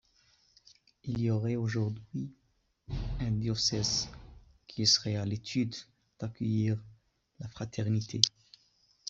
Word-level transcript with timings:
Il 1.03 1.21
y 1.21 1.29
aurait 1.29 1.57
aujourd'hui 1.57 2.33
un 3.19 3.29
diocèse 3.33 4.09
qui 4.65 4.87
serait 4.87 5.15
à 5.15 5.25
l'étude 5.25 5.75
d'accueillir 6.17 6.79
la 7.37 7.47
Fraternité. 7.47 8.19